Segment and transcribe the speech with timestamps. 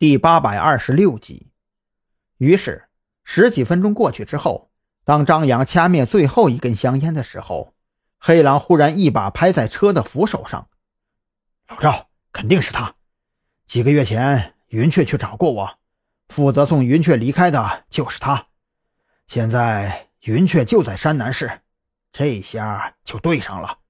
[0.00, 1.52] 第八百二十六集。
[2.38, 2.88] 于是，
[3.22, 4.70] 十几分钟过去之后，
[5.04, 7.74] 当张扬掐灭最后一根香烟的时候，
[8.16, 10.70] 黑狼忽然一把拍在车的扶手上
[11.68, 12.94] ：“老赵，肯定是他！
[13.66, 15.78] 几个月前，云雀去找过我，
[16.30, 18.46] 负责送云雀离开的就是他。
[19.26, 21.60] 现在，云雀就在山南市，
[22.10, 23.80] 这下就对上了。”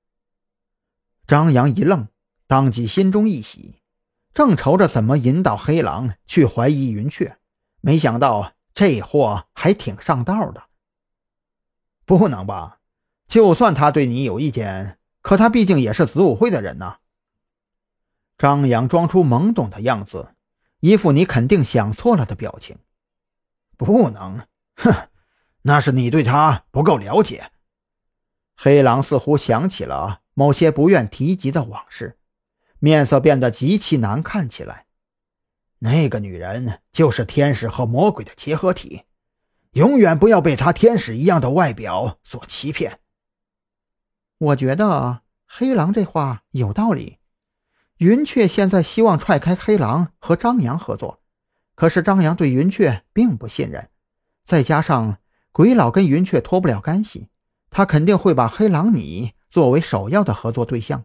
[1.28, 2.08] 张扬一愣，
[2.48, 3.79] 当即心中一喜。
[4.32, 7.38] 正愁着怎么引导黑狼去怀疑云雀，
[7.80, 10.64] 没想到这货还挺上道的。
[12.04, 12.78] 不能吧？
[13.26, 16.98] 就算他对你有意见，可他毕竟也是子午会的人呐。
[18.38, 20.34] 张扬装出懵懂的样子，
[20.80, 22.78] 一副你肯定想错了的表情。
[23.76, 25.08] 不能，哼，
[25.62, 27.50] 那是你对他不够了解。
[28.56, 32.18] 黑狼似乎想起了某些不愿提及的往事。
[32.80, 34.86] 面色变得极其难看起来。
[35.82, 39.04] 那个女人就是天使和魔鬼的结合体，
[39.72, 43.00] 永远不要被她天使一样的外表所欺骗。
[44.36, 47.18] 我觉得黑狼这话有道理。
[47.98, 51.20] 云雀现在希望踹开黑狼和张扬合作，
[51.74, 53.90] 可是张扬对云雀并不信任，
[54.44, 55.18] 再加上
[55.52, 57.28] 鬼佬跟云雀脱不了干系，
[57.70, 61.04] 他肯定会把黑狼你作为首要的合作对象。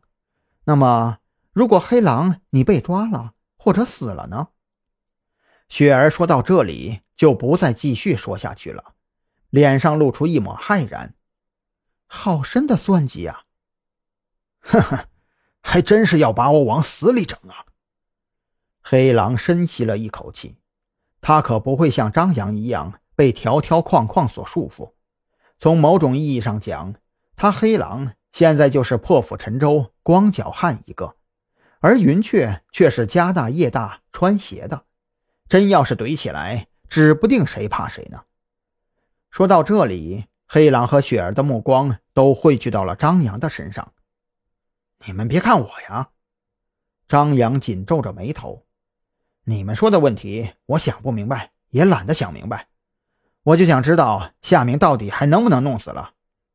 [0.63, 1.19] 那么。
[1.55, 4.49] 如果黑狼你被抓了或者死了呢？
[5.69, 8.95] 雪儿说到这里就不再继续说下去了，
[9.51, 11.15] 脸上露出一抹骇然。
[12.07, 13.43] 好深的算计啊！
[14.59, 15.07] 呵呵，
[15.61, 17.63] 还真是要把我往死里整啊！
[18.81, 20.57] 黑狼深吸了一口气，
[21.21, 24.91] 他可不会像张扬一样被条条框框所束缚。
[25.57, 26.95] 从某种意义上讲，
[27.37, 31.15] 他黑狼现在就是破釜沉舟、光脚汉一个。
[31.79, 34.85] 而云雀却是家大业大、穿鞋的，
[35.47, 38.23] 真要是怼起来，指不定谁怕谁呢。
[39.29, 43.94] 说到这里，黑狼和雪儿的目光都汇聚到了张扬的身上。
[45.05, 46.09] 你们别看我呀，
[47.07, 48.66] 张扬紧皱着眉头。
[49.44, 52.67] 你们说的问题，我想不明白，也懒得想明白。
[53.44, 56.13] 我就想知道夏明到底还能不能弄死了。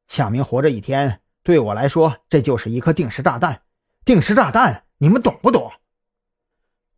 [0.09, 3.63] 夏明活着一天，对我来说，这就是一颗定时炸弹。
[4.05, 4.87] 定时炸弹。
[5.03, 5.73] 你们懂不懂？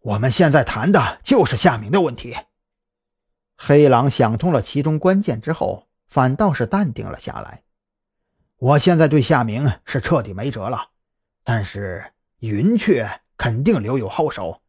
[0.01, 2.37] 我们现在谈的就是夏明的问题。
[3.57, 7.63] 黑狼想通了其中关键之后，反倒是淡定了下来。
[8.57, 10.89] 我现在对夏明是彻底没辙了，
[11.45, 14.63] 但是云雀肯定留有后手。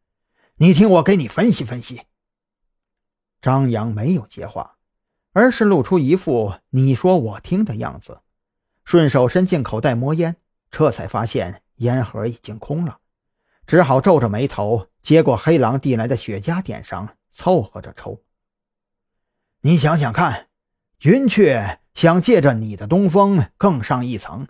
[0.58, 2.02] 你听我给你分析分析。
[3.42, 4.76] 张扬没有接话，
[5.32, 8.20] 而是露出一副你说我听的样子，
[8.84, 10.36] 顺手伸进口袋摸烟，
[10.70, 13.00] 这才发现烟盒已经空了。
[13.66, 18.22] 只好皱着眉头接过黑狼递来的雪茄，点上，凑合着抽。
[19.60, 20.48] 你想想看，
[21.00, 24.46] 云雀想借着你的东风更上一层，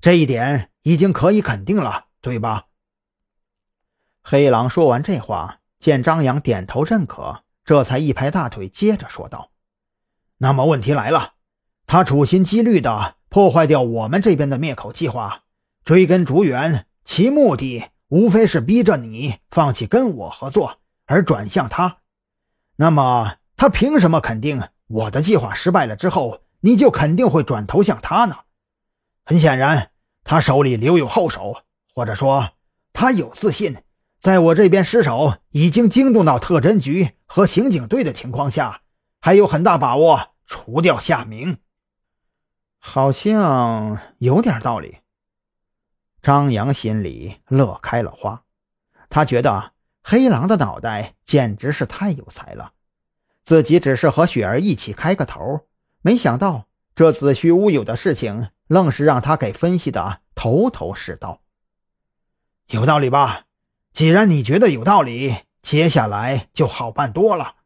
[0.00, 2.66] 这一点已经可以肯定了，对吧？
[4.22, 9.50] 黑狼说完这话，见张扬点头认可，这才一拍大腿，接着说道
[10.38, 11.34] ：“那么问题来了，
[11.86, 15.44] 他处心积虑的破坏掉我们这边的灭口计划，
[15.84, 21.98] 追根逐源，其目的……”无非是逼着你放弃跟我合作，而转向他。
[22.76, 28.36] 那么他凭什么肯定我的计划失败了之后，你就肯定会转头向他呢？
[29.24, 29.92] 很显然，
[30.24, 31.62] 他手里留有后手，
[31.94, 32.50] 或者说
[32.92, 33.76] 他有自信，
[34.20, 38.82] 在我这边失手已经惊动到特侦局和刑警队的情况下，
[39.20, 41.58] 还有很大把握除掉夏明。
[42.80, 44.96] 好像有点道理。
[46.22, 48.42] 张扬心里乐开了花，
[49.08, 49.72] 他觉得
[50.02, 52.72] 黑狼的脑袋简直是太有才了。
[53.42, 55.66] 自己只是和雪儿一起开个头，
[56.02, 61.40] 没想到这子虚乌有的事情，愣是让他给分析的头头是道。
[62.68, 63.46] 有道理吧？
[63.92, 67.56] 既然你觉得有道理，接下来就好办多了。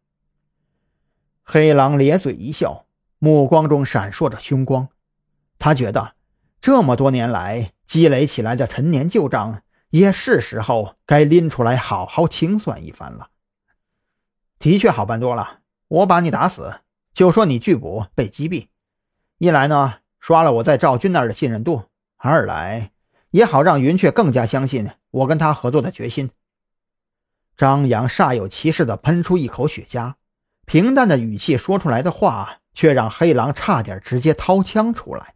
[1.43, 2.87] 黑狼咧嘴一笑，
[3.19, 4.89] 目光中闪烁着凶光。
[5.59, 6.15] 他觉得
[6.65, 7.73] 这么多年来。
[7.85, 13.29] 积累起来的陈年旧账，也是时候该拎出来好好清算一番了。
[14.59, 15.59] 的确好办多了，
[15.89, 16.77] 我把你打死，
[17.13, 18.69] 就说你拒捕被击毙，
[19.37, 21.83] 一来呢刷了我在赵军那儿的信任度，
[22.17, 22.91] 二来
[23.33, 26.31] 也好让云雀更加相信我跟他合作的决心。
[27.55, 30.15] 张扬煞有其事地喷出一口雪茄，
[30.65, 35.34] 平淡的语气说出来的话，却让黑狼差点直接掏枪出来。